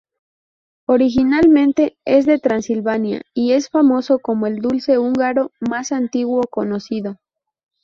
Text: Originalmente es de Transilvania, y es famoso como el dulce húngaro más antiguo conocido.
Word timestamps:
Originalmente 0.87 1.95
es 2.05 2.25
de 2.25 2.39
Transilvania, 2.39 3.21
y 3.35 3.51
es 3.51 3.69
famoso 3.69 4.17
como 4.17 4.47
el 4.47 4.57
dulce 4.57 4.97
húngaro 4.97 5.51
más 5.59 5.91
antiguo 5.91 6.41
conocido. 6.49 7.19